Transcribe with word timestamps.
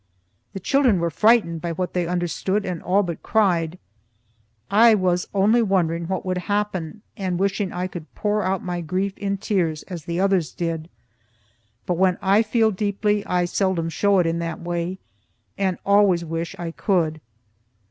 The 0.53 0.59
children 0.59 0.99
were 0.99 1.11
frightened 1.11 1.61
by 1.61 1.73
what 1.73 1.93
they 1.93 2.07
understood, 2.07 2.65
and 2.65 2.81
all 2.81 3.03
but 3.03 3.21
cried. 3.21 3.77
I 4.71 4.95
was 4.95 5.27
only 5.31 5.61
wondering 5.61 6.07
what 6.07 6.25
would 6.25 6.39
happen, 6.39 7.03
and 7.15 7.37
wishing 7.37 7.71
I 7.71 7.85
could 7.85 8.11
pour 8.15 8.41
out 8.41 8.63
my 8.63 8.81
grief 8.81 9.15
in 9.15 9.37
tears, 9.37 9.83
as 9.83 10.05
the 10.05 10.19
others 10.19 10.53
did; 10.53 10.89
but 11.85 11.97
when 11.99 12.17
I 12.19 12.41
feel 12.41 12.71
deeply 12.71 13.23
I 13.27 13.45
seldom 13.45 13.89
show 13.89 14.17
it 14.17 14.25
in 14.25 14.39
that 14.39 14.59
way, 14.59 14.97
and 15.55 15.77
always 15.85 16.25
wish 16.25 16.55
I 16.57 16.71
could. 16.71 17.21